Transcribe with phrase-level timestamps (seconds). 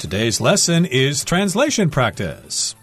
[0.00, 2.74] Today's lesson is translation practice.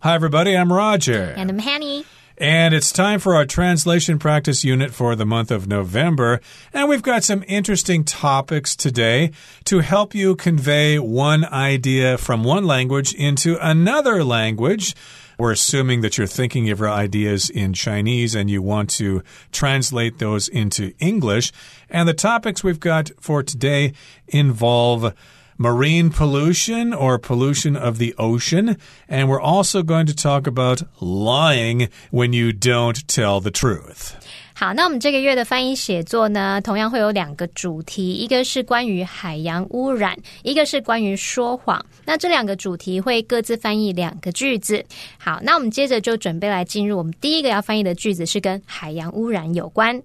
[0.00, 0.56] Hi, everybody.
[0.56, 1.34] I'm Roger.
[1.36, 2.06] And I'm Hanny.
[2.38, 6.40] And it's time for our translation practice unit for the month of November.
[6.70, 9.30] And we've got some interesting topics today
[9.64, 14.94] to help you convey one idea from one language into another language.
[15.38, 20.18] We're assuming that you're thinking of your ideas in Chinese and you want to translate
[20.18, 21.52] those into English.
[21.88, 23.94] And the topics we've got for today
[24.28, 25.14] involve
[25.57, 28.77] marine pollution or pollution of the ocean.
[29.07, 34.13] And we're also going to talk about lying when you don't tell the truth.
[34.53, 41.83] 好，那我们这个月的翻译写作呢，同样会有两个主题，一个是关于海洋污染，一个是关于说谎。
[42.05, 44.85] 那这两个主题会各自翻译两个句子。
[45.17, 49.99] 好，那我们接着就准备来进入我们第一个要翻译的句子，是跟海洋污染有关。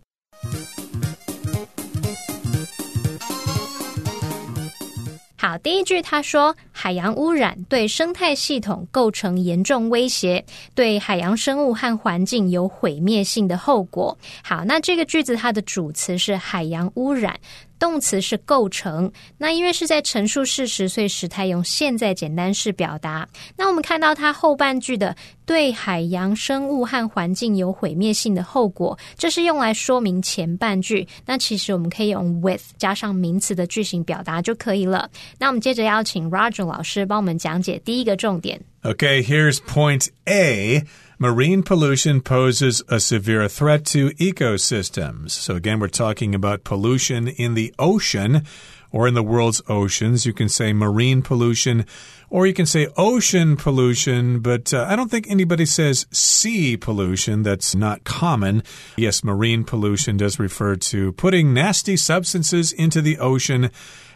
[5.42, 14.16] 好，第一句他说，海洋污染对生态系统构成严重威胁，对海洋生物和环境有毁灭性的后果。
[14.44, 17.40] 好，那这个句子它的主词是海洋污染。
[17.82, 23.28] 动词是构成，那因为是在陈述事实，所以时态用现在简单式表达。
[23.58, 25.16] 那我们看到它后半句的
[25.48, 31.08] 对海洋生物和环境有毁灭性的后果，这是用来说明前半句。
[31.26, 35.10] 那其实我们可以用 with 加上名词的句型表达就可以了。
[35.40, 38.62] 那我们接着邀请 Roger 老师帮我们讲解第一个重点。
[38.84, 40.82] Okay, here's point A.
[41.20, 45.30] Marine pollution poses a severe threat to ecosystems.
[45.30, 48.44] So, again, we're talking about pollution in the ocean
[48.92, 50.26] or in the world's oceans.
[50.26, 51.86] You can say marine pollution
[52.32, 57.44] or you can say ocean pollution, but uh, I don't think anybody says sea pollution.
[57.44, 58.64] That's not common.
[58.96, 63.70] Yes, marine pollution does refer to putting nasty substances into the ocean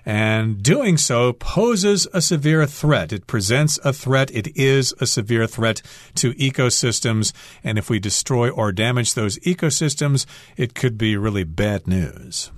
[0.05, 3.11] and doing so poses a severe threat.
[3.11, 4.31] It presents a threat.
[4.31, 5.81] It is a severe threat
[6.16, 7.33] to ecosystems.
[7.64, 12.52] And if we destroy or damage those ecosystems, it could be really bad news.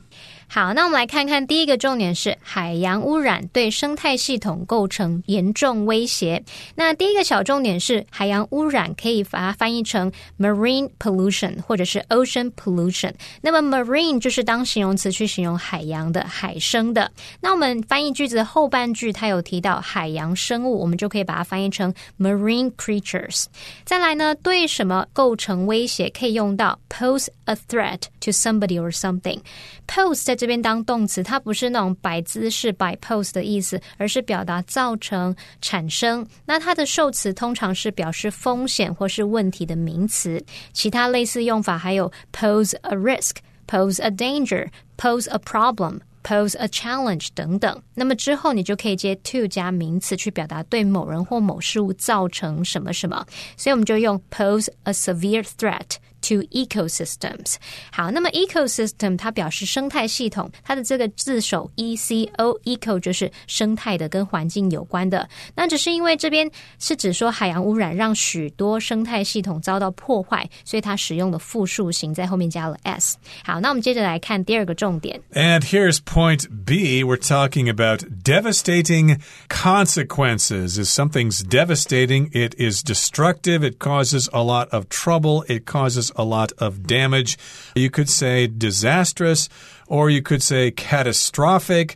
[0.49, 6.41] 好，那我们来看看第一个重点是海洋污染对生态系统构成严重威胁。
[6.73, 13.11] 那第一个小重点是海洋污染可以把它翻译成 marine pollution 或者是 ocean pollution。
[13.41, 17.11] 那么 marine 就是当形容词去形容海洋的、海生的。
[17.41, 23.45] 那我们翻译句子的后半句，它有提到海洋生物，我们就可以把它翻译成 marine creatures。
[23.83, 36.26] 再来呢，对什么构成威胁，可以用到 pose a threat to somebody or something。pose 在这边当动词，它不是那种摆姿势、摆 pose 的意思，而是表达造成、产生。
[36.44, 40.42] 那它的受词通常是表示风险或是问题的名词。
[40.72, 53.26] 其他类似用法还有 pose a risk、pose a danger、pose a problem。pose a challenge 等等，那么之后你就可以接 to 加名词去表达对某人或某事物造成什么什么，
[53.56, 55.96] 所以我们就用 pose a severe threat。
[56.26, 57.56] to ecosystems。
[57.90, 65.28] 好，那么 ecosystem 它表示生态系统，它的这个字首 e c o eco 就是生态的，跟环境有关的。
[65.54, 73.16] 那只是因为这边是指说海洋污染让许多生态系统遭到破坏，所以它使用的复数形在后面加了 s。
[73.44, 75.20] 好，那我们接着来看第二个重点。
[75.32, 77.02] And here's point B.
[77.02, 80.78] We're talking about devastating consequences.
[80.78, 83.68] If something's devastating, it is destructive.
[83.68, 85.44] It causes a lot of trouble.
[85.48, 87.37] It causes a lot of damage.
[87.75, 89.47] You could say disastrous,
[89.87, 91.95] or you could say catastrophic.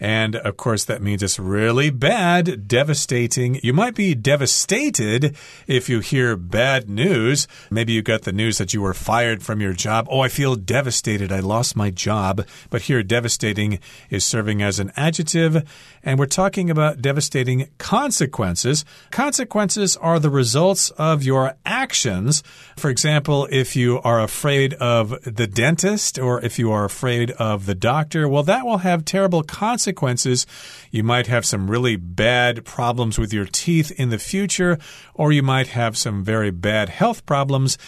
[0.00, 3.58] And of course, that means it's really bad, devastating.
[3.62, 5.36] You might be devastated
[5.66, 7.48] if you hear bad news.
[7.70, 10.06] Maybe you got the news that you were fired from your job.
[10.08, 11.32] Oh, I feel devastated.
[11.32, 12.46] I lost my job.
[12.70, 15.68] But here, devastating is serving as an adjective.
[16.04, 18.84] And we're talking about devastating consequences.
[19.10, 22.44] Consequences are the results of your actions.
[22.76, 27.66] For example, if you are afraid of the dentist or if you are afraid of
[27.66, 30.46] the doctor, well, that will have terrible consequences consequences.
[30.90, 34.78] You might have some really bad problems with your teeth in the future,
[35.14, 37.78] or you might have some very bad health problems.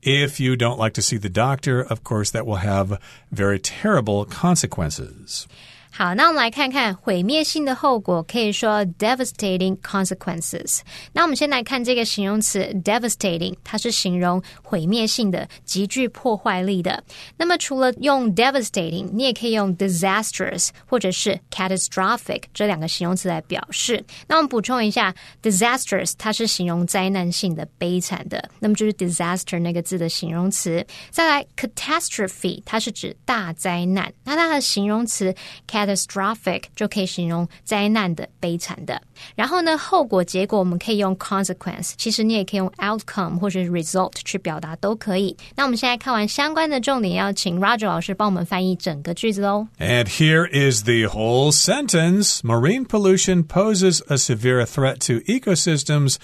[0.00, 3.00] If you don't like to see the doctor, of course, that will have
[3.32, 5.48] very terrible consequences.
[5.90, 10.80] 好，那我们来看看毁灭性的后果，可以说 devastating consequences。
[11.12, 17.02] 那我们先来看这个形容词 devastating，它是形容毁灭性的、极具破坏力的。
[17.36, 24.04] 那么除了用 devastating，你也可以用 disastrous 或者是 catastrophic 这两个形容词来表示。
[24.28, 25.12] 那我们补充一下
[25.42, 30.86] ，disastrous 它是形容灾难性的、悲惨的，那么就是 disaster 那个字的形容词。
[31.10, 35.34] 再来 catastrophe，它是指大灾难，那它的形容词。
[35.77, 39.01] catastrophic 就可以形容灾难的、悲惨的。
[39.35, 45.35] 然后呢，后果、结果我们可以用 consequence，其实你也可以用 outcome 或者是 result 去表达都可以。
[45.55, 49.67] 那我们现在看完相关的重点，要请 Roger 老师帮我们翻译整个句子喽。
[49.79, 56.17] And here is the whole sentence: Marine pollution poses a severe threat to ecosystems.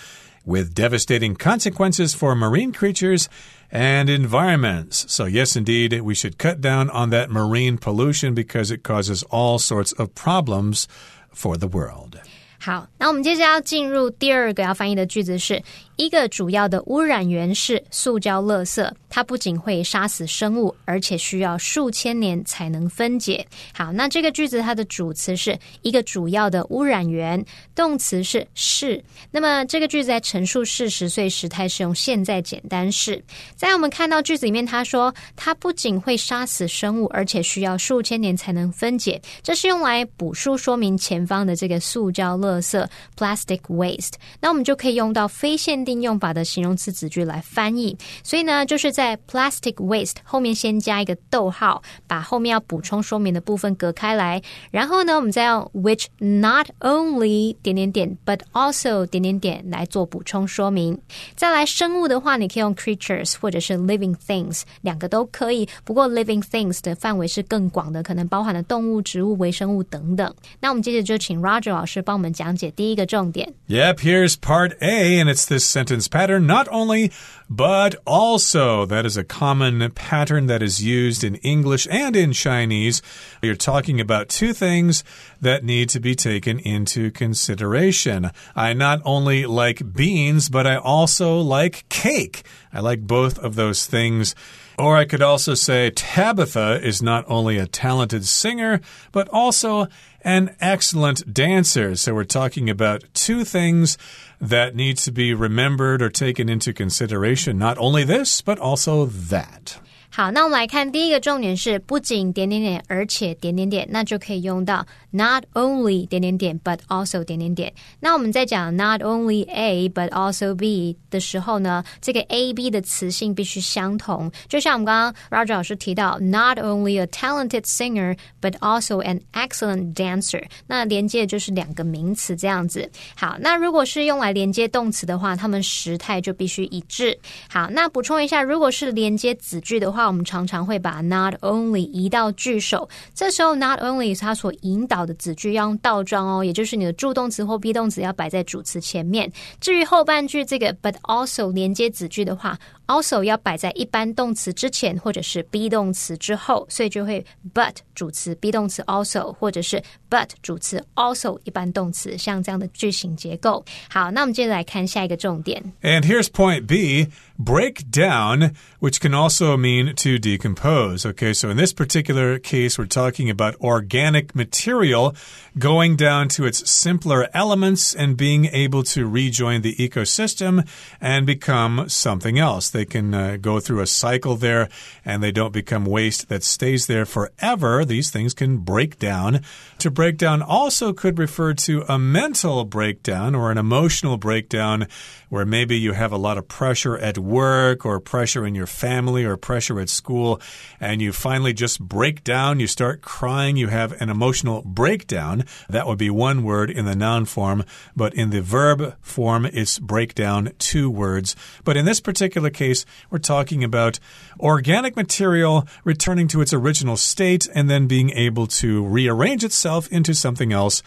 [0.46, 3.26] With devastating consequences for marine creatures
[3.74, 5.06] and environments.
[5.08, 9.60] So, yes, indeed, we should cut down on that marine pollution because it causes all
[9.60, 10.88] sorts of problems
[11.34, 12.20] for the world.
[12.62, 15.64] 好，那我们接着要进入第二个要翻译的句子是
[15.97, 23.47] 一个主要的污染源是塑胶垃圾，它不仅会杀死生物，而且需要数千年才能分解。
[23.73, 27.45] 好，那这个句子它的主词是一个主要的污染源，
[27.75, 29.03] 动词是是。
[29.31, 33.23] 那么这个句子在陈述事实，所以时态是用现在简单式。
[33.55, 42.85] 在我们看到句子里面，他说它不仅会杀死生物，而且需要数千年才能分解，这是用来补述说明前方的这个塑胶垃圾
[43.17, 44.15] （plastic waste）。
[44.41, 61.00] 那我们就可以用到非现定用法的形容词子句来翻译，所以呢，就是在 plastic waste 后面先加一个逗号，把后面要补充说明的部分隔开来，然后呢，我们再用 which not only 点点点 but also 点点点来做补充说明。
[61.36, 65.68] 再来生物的话，你可以用 creatures 或者是 living things，两个都可以。
[65.84, 70.34] 不过 living things 的范围是更广的，可能包含了动物、植物、微生物等等。
[70.60, 73.54] 那我们接着就请 Roger 老师帮我们讲解第一个重点。
[73.68, 77.11] Yep, here's part A, and it's this sentence pattern not only,
[77.51, 78.87] but also.
[78.87, 83.03] That is a common pattern that is used in English and in Chinese.
[83.43, 85.03] You're talking about two things
[85.41, 88.31] that need to be taken into consideration.
[88.55, 92.45] I not only like beans, but I also like cake.
[92.73, 94.37] I like both of those things.
[94.79, 98.81] Or I could also say Tabitha is not only a talented singer,
[99.13, 99.89] but also
[100.23, 101.95] an excellent dancer.
[101.95, 103.97] So we're talking about two things
[104.44, 107.58] that need to be remembered or taken into consideration.
[107.58, 109.78] Not only this, but also that.
[110.12, 117.73] 好，那我们来看第一个重点是不仅点点点，而且点点点，那就可以用到 not only 点点点，but also 点点点。
[118.01, 124.31] 那我们在讲 not only A but also B 的时候呢，这个 A B 的词性必须相同。
[124.49, 130.43] 就像我们刚刚 Roger 老师提到，not only a talented singer but also an excellent dancer。
[130.67, 132.91] 那连接就是两个名词这样子。
[133.15, 137.17] 好，那如果是用来连接动词的话，它们时态就必须一致。
[137.49, 149.31] 好，那补充一下，如果是连接子句的话，我们常常会把 not only 移到句首，这时候 not only 它所引导的子句要用倒装哦，也就是你的助动词或 be 动词要摆在主词前面。
[149.61, 160.84] 至于后半句这个 but also 连接子句的话 ，also 要摆在一般动词之前或者是 be 动词之后，所以就会 but 主词 be 动词 also 或者是 but 主词
[160.96, 163.64] also 一般动词，像这样的句型结构。
[163.90, 165.74] 好，那我们接着来看下一个重点。
[165.82, 167.08] And here's point B
[167.38, 171.06] break down, which can also mean to decompose.
[171.06, 175.16] Okay, so in this particular case, we're talking about organic material
[175.58, 180.66] going down to its simpler elements and being able to rejoin the ecosystem
[181.00, 182.72] and become something else.
[182.75, 184.69] They can uh, go through a cycle there
[185.05, 187.85] and they don't become waste that stays there forever.
[187.85, 189.41] These things can break down.
[189.79, 194.89] To break down also could refer to a mental breakdown or an emotional breakdown
[195.29, 199.25] where maybe you have a lot of pressure at work or pressure in your family
[199.25, 200.41] or pressure at school
[200.81, 205.45] and you finally just break down, you start crying, you have an emotional breakdown.
[205.69, 209.79] That would be one word in the noun form, but in the verb form, it's
[209.79, 211.37] breakdown, two words.
[211.63, 212.64] But in this particular case,
[213.11, 213.99] we're talking about
[214.41, 220.15] organic material returning to its original state and then being able to rearrange itself into
[220.15, 220.83] something else.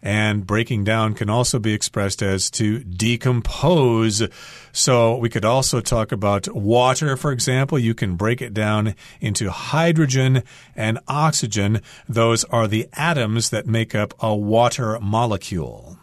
[0.00, 4.22] And breaking down can also be expressed as to decompose.
[4.70, 7.78] So we could also talk about water, for example.
[7.78, 10.44] You can break it down into hydrogen
[10.76, 11.82] and oxygen.
[12.08, 15.98] Those are the atoms that make up a water molecule.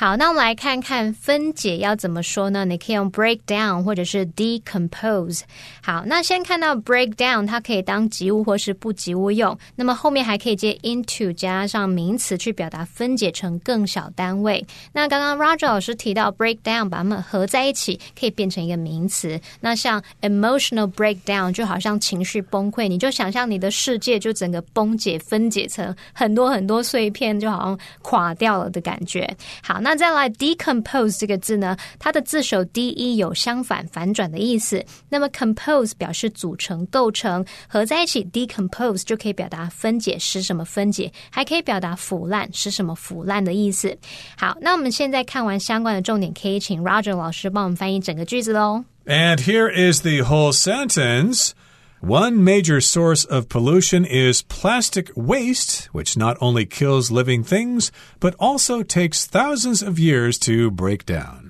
[0.00, 2.64] 好，那我们来看看分解要怎么说呢？
[2.64, 5.40] 你可以用 break down 或者是 decompose。
[5.82, 9.58] 好，那先看到 break down，它可以当及物或是不及物用。
[9.74, 14.64] 那么后面还可以接 into 加上名词去表达分解成更小单位。
[14.92, 19.40] 那刚刚 Roger 老师提到 break down，把它们合在一起可以变成一个名词。
[19.58, 29.28] 那像 emotional breakdown 就好像情绪崩溃，你就想象你的世界就整个崩解分解成很多很多碎片，就好像垮掉了的感觉。
[29.60, 34.84] 好，那那再来 decompose 这个字呢，它的字首 d e 有相反反转的意思。
[35.08, 43.96] 那么 compose 表示组成、构成，合在一起 decompose 就可以表达分解，使什么分解，还可以表达腐烂，使什么腐烂的意思。
[44.36, 48.84] 好，那我们现在看完相关的重点，可以请 Roger 老师帮我们翻译整个句子喽。
[49.06, 51.52] And here is the whole sentence.
[52.00, 57.90] One major source of pollution is plastic waste, which not only kills living things,
[58.20, 61.47] but also takes thousands of years to break down.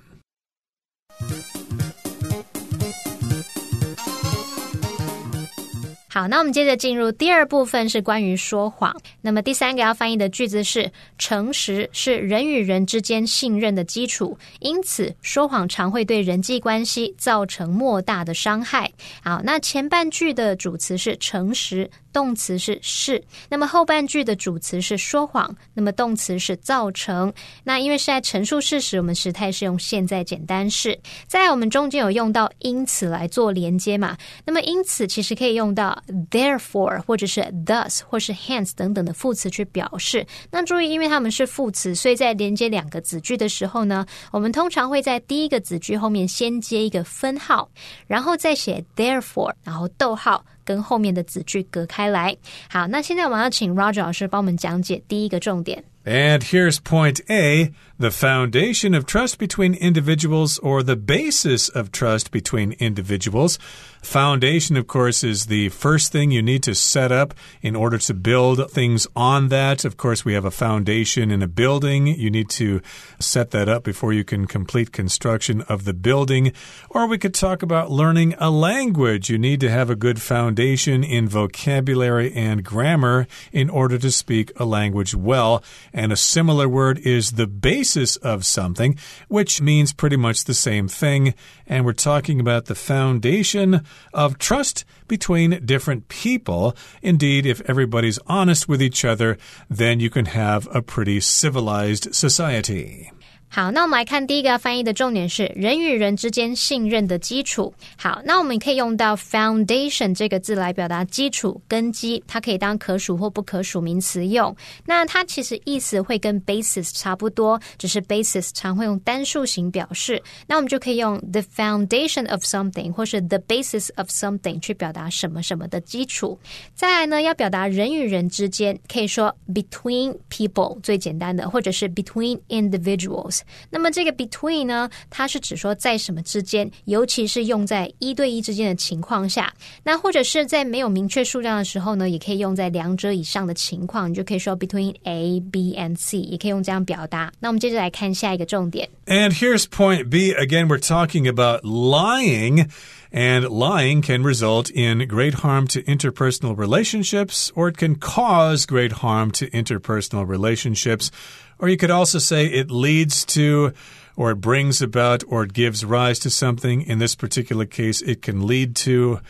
[6.10, 8.94] 好，那我们接着进入第二部分，是关于说谎。
[9.20, 18.90] 那么第三个要翻译的句子是：诚实是人与人之间信任的基础，因此说谎常会对人际关系造成莫大的伤害。
[19.22, 21.88] 好，那前半句的主词是诚实。
[22.12, 27.32] 动词是是，那么后半句的主词是说谎，那么动词是造成。
[27.64, 30.98] 那因为是在陈述事实，我们时态是用现在简单式。
[31.26, 34.16] 在我们中间有用到因此来做连接嘛？
[34.44, 40.26] 那么因此其实可以用到 therefore 或者是 thus 或是 hence 等等的副词去表示。
[40.50, 47.68] 那注意，因为它们是副词，所以在连接两个子句的时候呢，我们通常会在第一个子句后面先接一个分号，
[48.06, 50.44] 然后再写 therefore，然后逗号。
[50.67, 52.35] 跟后面的子句隔开来。
[52.69, 55.83] 好，那现在我们要请 Roger 老师帮我们讲解第一个重点。
[56.05, 62.75] And here's point A the foundation of trust between individuals or the basis of trust between
[62.77, 63.55] individuals.
[64.02, 68.14] Foundation, of course, is the first thing you need to set up in order to
[68.14, 69.84] build things on that.
[69.84, 72.06] Of course, we have a foundation in a building.
[72.06, 72.80] You need to
[73.18, 76.52] set that up before you can complete construction of the building.
[76.90, 79.30] Or we could talk about learning a language.
[79.30, 84.52] You need to have a good foundation in vocabulary and grammar in order to speak
[84.56, 85.62] a language well.
[85.92, 88.96] And a similar word is the basis of something,
[89.28, 91.34] which means pretty much the same thing.
[91.66, 96.76] And we're talking about the foundation of trust between different people.
[97.02, 103.10] Indeed, if everybody's honest with each other, then you can have a pretty civilized society.
[103.50, 107.72] 好，那我们来看第一个翻译的重点是人与人之间信任的基础。
[107.96, 114.54] 好，那我们可以用到 foundation 这个字来表达基础、根基，它可以当可数或不可数名词用。
[114.84, 120.22] 那它其实意思会跟 basis 差不多，只是 basis 常会用单数型表示。
[120.46, 126.38] 那我们就可以用 the foundation of something 或是 the basis of something 去表达什么什么的基础。
[126.74, 133.37] 再来呢，要表达人与人之间，可以说 between people 最简单的，或者是 between individuals。
[133.69, 147.31] 那么这个 between 呢，它是指说在什么之间，尤其是用在一对一之间的情况下，那或者是在没有明确数量的时候呢，也可以用在两者以上的情况，你就可以说 between A, B and C，也可以用这样表达。
[147.39, 148.89] 那我们接着来看下一个重点。
[149.05, 150.33] And here's point B.
[150.33, 152.69] Again, we're talking about lying.
[153.15, 158.91] And lying can result in great harm to interpersonal relationships, or it can cause great
[158.91, 161.11] harm to interpersonal relationships.
[161.58, 163.72] Or you could also say it leads to
[164.16, 166.82] or it brings about or it gives rise to something.
[166.82, 169.20] In this particular case, it can lead to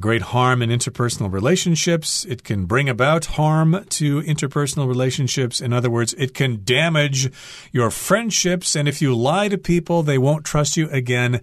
[0.00, 2.24] great harm in interpersonal relationships.
[2.26, 5.60] It can bring about harm to interpersonal relationships.
[5.60, 7.30] In other words, it can damage
[7.72, 8.76] your friendships.
[8.76, 11.40] And if you lie to people, they won't trust you again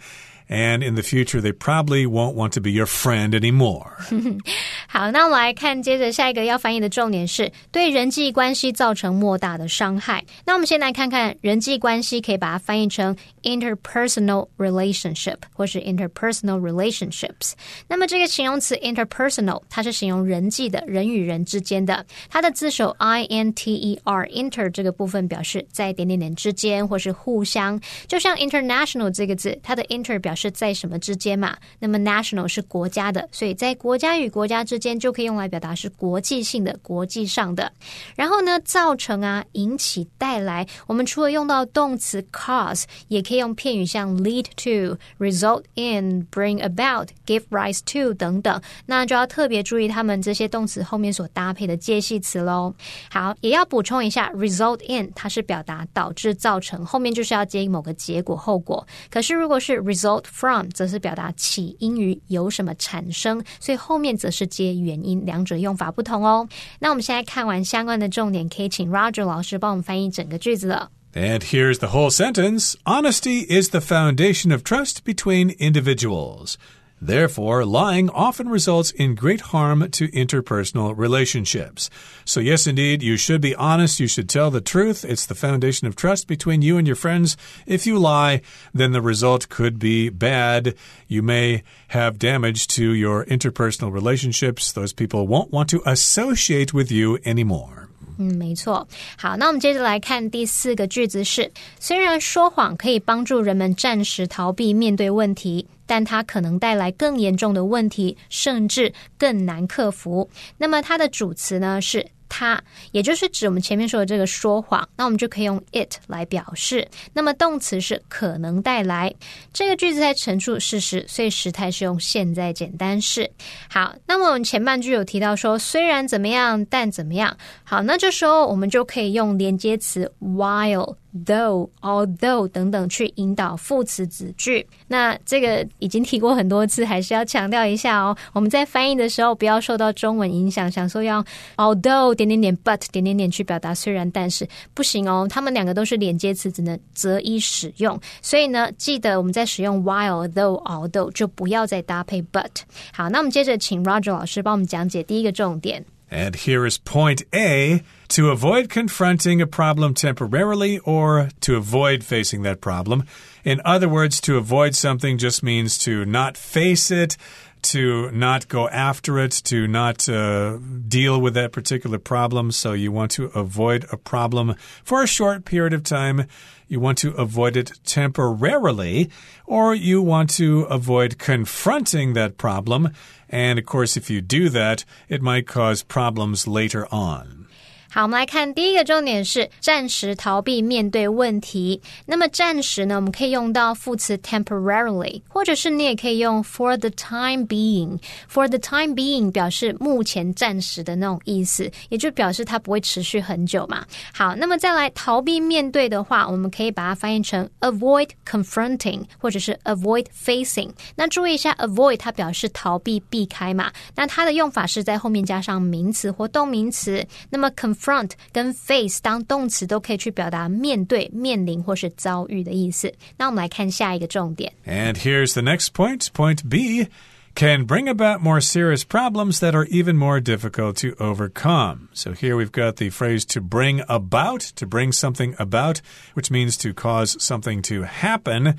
[0.52, 3.98] and in the future they probably won't want to be your friend anymore.
[4.94, 10.22] 好，那我们来看，接着下一个要翻译的重点是对人际关系造成莫大的伤害。
[10.46, 17.54] 那我们先来看看人际关系，可以把它翻译成 interpersonal relationship 或是 interpersonal relationships。
[17.88, 22.06] 那么这个形容词 interpersonal，它是形容人际的，人与人之间的。
[22.30, 27.80] 它的字首 i n t e r inter 这个部分表示在点点点之间或是互相，
[28.10, 30.52] 就像 international 这个字，它的 inter 表示。
[30.52, 31.56] 在什么之间嘛？
[31.80, 37.72] 那么 national 是国家的，所以在国家与国家之间就可以用来表达是国际性的、国际上的。
[38.16, 48.60] 然后呢，造成啊、引起、带来，我们除了用到动词 cause，也可以用片语像 lead to、result in、bring about、give rise to 等等。
[48.88, 52.74] 那就要特别注意他们这些动词后面所搭配的介系词喽。
[53.12, 58.86] 好，也要补充一下，result in 它是表达导致、造成，后面就是要接某个结果、后果。
[59.12, 66.49] 可是如果是 result from 则是表达起因于由什么产生，所以后面则是接原因，两者用法不同哦。
[66.79, 70.91] 那我们现在看完相关的重点，可以请 Roger 老师帮我们翻译整个句子了。
[71.15, 76.57] And here's the whole sentence Honesty is the foundation of trust between individuals.
[77.04, 81.90] Therefore, lying often results in great harm to interpersonal relationships.
[82.26, 84.00] So, yes, indeed, you should be honest.
[84.00, 85.04] You should tell the truth.
[85.04, 87.36] It's the foundation of trust between you and your friends.
[87.66, 88.42] If you lie,
[88.72, 90.76] then the result could be bad.
[91.08, 94.72] You may have damage to your interpersonal relationships.
[94.72, 97.91] Those people won't want to associate with you anymore.
[98.22, 98.88] 嗯，没错。
[99.18, 110.30] 好，那我们接着来看第四个句子是：虽然说谎可以帮助人们暂时逃避面对问题，但它可能带来更严重的问题，甚至更难克服。
[110.58, 112.06] 那么它的主词呢是。
[112.34, 112.60] 它，
[112.94, 116.88] 也就是指我们前面说的这个说谎，那我们就可以用 it 来表示。
[117.14, 119.14] 那么动词是可能带来，
[119.52, 123.30] 这个句子在陈述事实，所以时态是用现在简单式。
[123.70, 127.36] 好，那么我们前半句有提到说，虽然怎么样，但怎么样。
[127.66, 130.96] 好，那这时候我们就可以用连接词 while。
[131.26, 134.66] Though, although 等等去引导副词子句。
[134.88, 138.16] 那这个已经提过很多次，还是要强调一下哦。
[138.34, 141.24] 我们在翻译的时候不要受到中文影响，想说要
[141.58, 145.28] although 点点点 but 点点点去表达虽然但是不行哦。
[145.30, 148.00] 他们两个都是连接词，只能择一使用。
[148.22, 152.50] 所以呢，记得我们在使用 while, though, although 就不要再搭配 but。
[152.94, 155.86] 好，那我们接着请 Roger 老师帮我们讲解第一个重点。
[156.12, 157.82] And here is point A.
[158.10, 163.06] To avoid confronting a problem temporarily or to avoid facing that problem.
[163.46, 167.16] In other words, to avoid something just means to not face it,
[167.64, 172.52] to not go after it, to not uh, deal with that particular problem.
[172.52, 176.26] So you want to avoid a problem for a short period of time.
[176.68, 179.10] You want to avoid it temporarily,
[179.46, 182.92] or you want to avoid confronting that problem.
[183.30, 187.48] And of course, if you do that, it might cause problems later on.
[187.94, 191.82] 好，我们来看第一个重点是暂时逃避面对问题。
[192.06, 198.00] 那么暂时呢，我们可以用到副词 temporarily，或者是你也可以用 for the time being。
[198.32, 203.86] for the time being 表示目前暂时的那种意思，也就表示它不会持续很久嘛。
[204.14, 210.70] 好，那么再来逃避面对的话，我们可以把它翻译成 avoid confronting，或者是 avoid facing。
[210.96, 213.70] 那注意一下，avoid 它表示逃避、避开嘛。
[213.94, 217.06] 那它的用法是在后面加上名词或动名词。
[217.30, 222.93] 那么 conf front 跟 face 当动词都可以去表达面对、面临或是遭遇的意思。
[223.17, 224.53] 那我们来看下一个重点。
[224.67, 226.09] And here's the next point.
[226.13, 226.89] Point B
[227.37, 231.89] can bring about more serious problems that are even more difficult to overcome.
[231.93, 235.83] So here we've got the phrase to bring about, to bring something about,
[236.15, 238.57] which means to cause something to happen.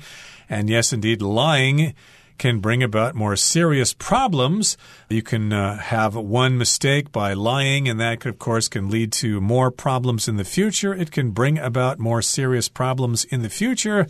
[0.48, 1.94] And yes, indeed, lying
[2.37, 4.77] can bring about more serious problems.
[5.09, 9.41] You can uh, have one mistake by lying, and that, of course, can lead to
[9.41, 10.93] more problems in the future.
[10.93, 14.07] It can bring about more serious problems in the future.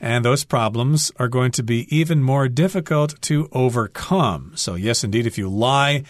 [0.00, 4.52] And those problems are going to be even more difficult to overcome.
[4.54, 6.04] So, yes, indeed, if you lie,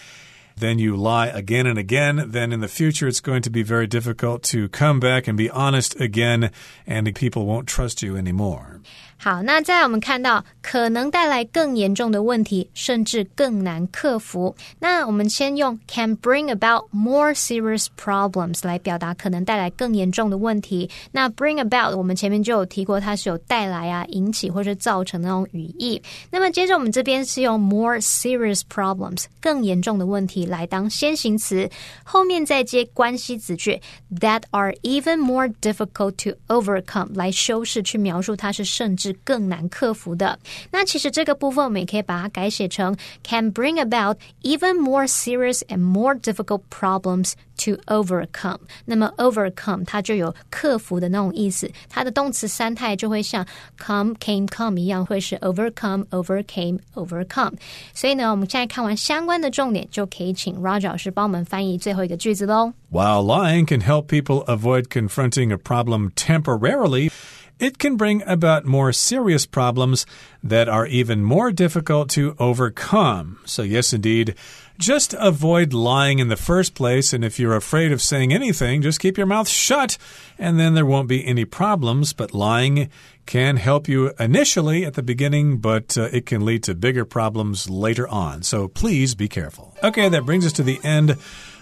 [0.57, 3.87] then you lie again and again, then in the future it's going to be very
[3.87, 6.51] difficult to come back and be honest again,
[6.87, 8.81] and people won't trust you anymore.
[9.18, 14.55] 好，那再来我们看到可能带来更严重的问题，甚至更难克服。
[14.79, 20.88] 那我们先用 can bring about more serious problems 来表达可能带来更严重的问题。
[21.11, 26.00] 那 bring about 我们前面就有提过，它是有带来啊、引起或者造成那种语义。
[26.31, 31.68] 那么接着我们这边是用 more serious problems 更严重的问题来当先行词，
[32.05, 33.81] 后面再接关系子句
[34.20, 39.06] that are even more difficult to overcome 来修饰去描述它是甚至。
[39.06, 40.38] 是更难克服的。
[40.72, 48.60] 那其实这个部分我们也可以把它改写成 can bring about even more serious and more difficult problems to overcome。
[48.86, 53.46] 那么 overcome 它就有克服的那种意思，它的动词三态就会像
[53.78, 57.54] come came come 一样，会是 overcome overcame overcome。
[57.94, 62.74] 所以呢，我们现在看完相关的重点，就可以请 Roger 老师帮我们翻译最后一个句子喽。
[62.91, 67.10] While lying can help people avoid confronting a problem temporarily
[67.59, 70.05] it can bring about more serious problems
[70.42, 73.38] that are even more difficult to overcome.
[73.47, 74.35] So, yes, indeed,
[74.79, 77.12] just avoid lying in the first place.
[77.12, 79.97] And if you're afraid of saying anything, just keep your mouth shut,
[80.38, 82.12] and then there won't be any problems.
[82.12, 82.90] But lying
[83.25, 87.71] can help you initially at the beginning, but uh, it can lead to bigger problems
[87.71, 88.42] later on.
[88.42, 89.75] So, please be careful.
[89.83, 91.16] Okay, that brings us to the end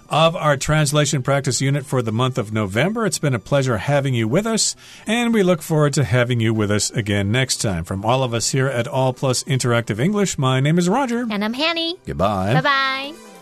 [0.09, 3.07] of our translation practice unit for the month of November.
[3.07, 6.55] It's been a pleasure having you with us, and we look forward to having you
[6.55, 7.85] with us again next time.
[7.85, 11.27] From all of us here at All Plus Interactive English, my name is Roger.
[11.31, 11.97] And I'm Hanny.
[12.07, 12.55] Goodbye.
[12.55, 13.34] Bye bye.